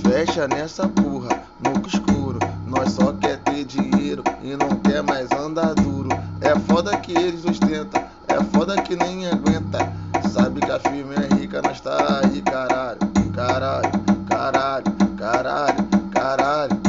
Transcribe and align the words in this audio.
fecha 0.00 0.48
nessa 0.48 0.88
porra, 0.88 1.28
no 1.60 1.86
escuro. 1.86 2.38
Nós 2.66 2.92
só 2.92 3.12
quer 3.12 3.38
ter 3.38 3.64
dinheiro 3.64 4.22
e 4.42 4.56
não 4.56 4.76
quer 4.76 5.02
mais 5.02 5.30
andar 5.32 5.74
duro. 5.74 6.08
É 6.40 6.58
foda 6.58 6.96
que 6.96 7.12
eles 7.12 7.44
ostentam, 7.44 8.02
é 8.28 8.42
foda 8.52 8.80
que 8.80 8.96
nem 8.96 9.26
aguenta. 9.26 9.92
Sabe 10.30 10.60
que 10.60 10.70
a 10.70 10.78
firma 10.78 11.14
é 11.14 11.34
rica, 11.34 11.60
nós 11.62 11.80
tá 11.80 12.20
aí, 12.22 12.40
caralho, 12.42 12.98
caralho, 13.34 13.90
caralho, 14.28 14.84
caralho, 15.16 15.84
caralho. 16.12 16.80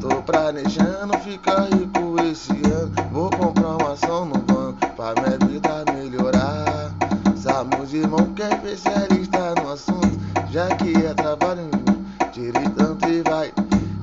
Tô 0.00 0.22
planejando 0.22 1.18
ficar 1.18 1.68
rico 1.72 2.16
esse 2.22 2.52
ano. 2.52 2.92
Vou 3.12 3.30
comprar 3.30 3.76
uma 3.76 3.92
ação 3.92 4.24
no 4.24 4.38
banco 4.38 4.86
pra 4.96 5.14
minha 5.20 5.38
vida 5.46 5.84
melhorar. 5.92 6.90
Somos 7.36 7.92
irmão 7.92 8.32
que 8.34 8.42
é 8.42 8.48
especialista 8.48 9.54
no 9.62 9.72
assunto, 9.72 10.18
já 10.50 10.68
que 10.76 10.94
é 10.94 11.14
trabalho 11.14 11.62
em 11.62 11.79
tire 12.40 12.70
tanto 12.70 13.06
e 13.06 13.22
vai 13.22 13.52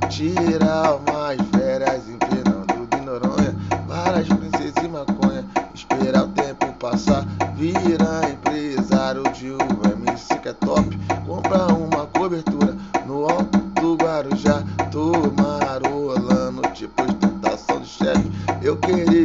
tirar 0.10 0.96
umas 0.96 1.38
férias 1.56 2.04
em 2.08 2.18
Fernando 2.28 2.88
de 2.88 3.02
Noronha. 3.02 3.56
Várias 3.88 4.28
princesas 4.28 4.84
e 4.84 4.88
maconha, 4.88 5.44
esperar 5.74 6.26
o 6.26 6.28
tempo 6.30 6.72
passar. 6.74 7.26
Vira 7.56 8.30
empresário 8.30 9.24
de 9.34 9.52
um 9.52 9.92
MC 9.92 10.36
que 10.38 10.50
é 10.50 10.54
top. 10.54 10.88
Comprar 11.26 11.74
uma 11.74 12.06
cobertura 12.06 12.76
no 13.08 13.26
alto 13.28 13.58
do 13.82 13.96
Guarujá. 13.96 14.64
Tomar 14.92 15.82
rolando 15.84 16.62
tipo 16.74 17.02
ostentação 17.02 17.82
de 17.82 17.88
chefe. 17.88 18.32
Eu 18.62 18.78
queria 18.78 19.17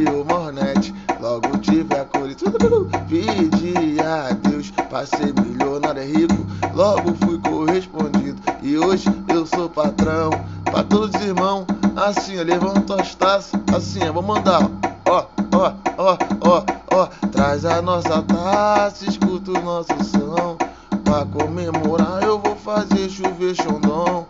pra 4.93 5.07
ser 5.07 5.33
milionário 5.41 6.03
e 6.03 6.05
rico. 6.05 6.45
Logo 6.75 7.15
fui 7.15 7.39
correspondido 7.39 8.39
e 8.61 8.77
hoje 8.77 9.09
eu 9.27 9.43
sou 9.43 9.67
patrão. 9.67 10.29
Pra 10.65 10.83
todos 10.83 11.19
os 11.19 11.25
irmãos, 11.25 11.65
assim, 11.95 12.39
ó, 12.39 12.43
levanta 12.43 13.01
as 13.01 13.15
taças, 13.15 13.59
assim, 13.75 14.07
ó, 14.07 14.13
vou 14.13 14.21
mandar, 14.21 14.61
ó, 15.09 15.25
ó, 15.51 15.73
ó, 15.97 16.17
ó, 16.41 16.63
ó. 16.91 17.07
Traz 17.31 17.65
a 17.65 17.81
nossa 17.81 18.21
taça, 18.21 19.09
escuta 19.09 19.49
o 19.49 19.63
nosso 19.63 19.91
som. 20.03 20.57
Pra 21.03 21.25
comemorar 21.25 22.21
eu 22.21 22.37
vou 22.37 22.55
fazer 22.55 23.09
chover 23.09 23.55
xondom. 23.55 24.27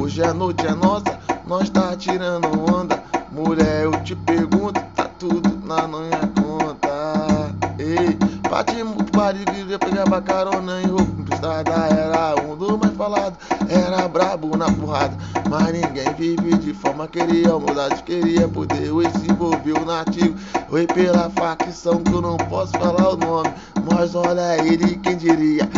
Hoje 0.00 0.22
a 0.22 0.32
noite 0.32 0.66
é 0.66 0.74
nossa, 0.74 1.18
nós 1.46 1.68
tá 1.68 1.94
tirando 1.94 2.48
onda. 2.74 3.02
Mulher, 3.30 3.84
eu 3.84 3.92
te 4.02 4.16
pergunto, 4.16 4.80
tá 4.96 5.04
tudo 5.18 5.60
na 5.66 5.86
minha 5.86 6.30
conta. 6.40 7.54
Ei, 7.78 8.16
bate 8.50 8.82
muito 8.82 9.07
pariu, 9.18 9.44
queria 9.46 9.78
pegar 9.80 10.04
pra 10.04 10.22
carona 10.22 10.80
em 10.80 10.86
roupa 10.86 11.10
emprestada. 11.18 11.72
Era 11.72 12.36
um 12.40 12.56
dos 12.56 12.78
mais 12.78 12.94
falados, 12.94 13.36
era 13.68 14.06
brabo 14.06 14.56
na 14.56 14.70
porrada. 14.70 15.16
Mas 15.50 15.72
ninguém 15.72 16.14
vive 16.14 16.56
de 16.58 16.72
forma, 16.72 17.08
queria 17.08 17.56
humildade, 17.56 18.00
queria 18.04 18.46
poder. 18.46 18.92
Oi, 18.92 19.10
se 19.10 19.28
envolveu 19.28 19.84
nativo, 19.84 20.36
oi 20.70 20.86
pela 20.86 21.28
facção 21.30 22.00
que 22.00 22.12
eu 22.12 22.20
não 22.20 22.36
posso 22.36 22.72
falar 22.78 23.08
o 23.08 23.16
nome. 23.16 23.52
Mas 23.90 24.14
olha 24.14 24.56
ele, 24.64 24.96
quem 24.98 25.16
diria? 25.16 25.68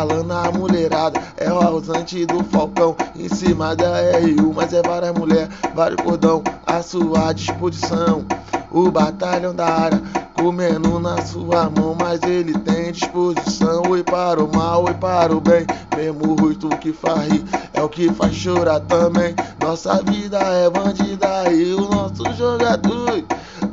Abalando 0.00 0.32
a 0.32 0.50
mulherada. 0.50 1.20
É 1.36 1.52
o 1.52 1.58
ausente 1.58 2.24
do 2.24 2.42
Falcão, 2.44 2.96
em 3.14 3.28
cima 3.28 3.76
da 3.76 4.00
RU, 4.18 4.52
mas 4.54 4.72
é 4.72 4.82
várias 4.82 5.12
mulheres, 5.12 5.48
vários 5.74 6.02
cordão 6.02 6.42
à 6.66 6.82
sua 6.82 7.32
disposição. 7.32 8.24
O 8.70 8.90
batalhão 8.90 9.54
da 9.54 9.66
área, 9.66 10.00
comendo 10.34 10.98
na 11.00 11.20
sua 11.22 11.68
mão, 11.68 11.94
mas 11.98 12.22
ele 12.22 12.56
tem 12.60 12.92
disposição. 12.92 13.82
Oi 13.88 14.02
para 14.02 14.42
o 14.42 14.50
mal, 14.54 14.84
oi 14.84 14.94
para 14.94 15.34
o 15.34 15.40
bem, 15.40 15.66
mesmo 15.96 16.32
o 16.32 16.34
rosto 16.34 16.68
que 16.78 16.92
faz 16.92 17.30
rir, 17.30 17.44
é 17.74 17.82
o 17.82 17.88
que 17.88 18.12
faz 18.12 18.34
chorar 18.34 18.80
também. 18.80 19.34
Nossa 19.60 20.02
vida 20.02 20.38
é 20.38 20.70
bandida 20.70 21.50
e 21.52 21.74
o 21.74 21.88
nosso 21.88 22.24
jogo 22.36 22.64
é. 22.64 22.80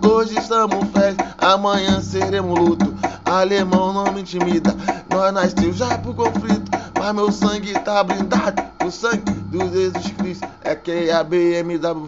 Hoje 0.07 0.39
estamos 0.39 0.87
festa, 0.91 1.35
amanhã 1.37 2.01
seremos 2.01 2.57
luto. 2.57 2.93
Alemão 3.29 3.93
não 3.93 4.11
me 4.13 4.21
intimida, 4.21 4.75
nós 5.09 5.33
nasceu 5.33 5.73
já 5.73 5.97
pro 5.97 6.13
conflito. 6.13 6.71
Mas 6.97 7.15
meu 7.15 7.31
sangue 7.31 7.73
tá 7.79 8.03
blindado, 8.03 8.63
o 8.85 8.91
sangue 8.91 9.31
do 9.31 9.59
Jesus 9.69 10.11
Cristo 10.17 10.47
é 10.63 10.75
que 10.75 11.11
a 11.11 11.23
BMW 11.23 12.05